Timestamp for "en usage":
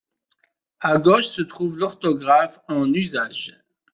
2.67-3.61